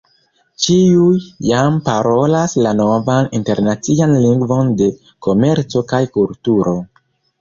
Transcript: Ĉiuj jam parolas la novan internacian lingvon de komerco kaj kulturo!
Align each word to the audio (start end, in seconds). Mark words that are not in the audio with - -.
Ĉiuj 0.63 1.17
jam 1.49 1.75
parolas 1.89 2.55
la 2.67 2.73
novan 2.79 3.29
internacian 3.41 4.15
lingvon 4.27 4.75
de 4.81 4.89
komerco 5.27 5.85
kaj 5.93 6.01
kulturo! 6.17 6.79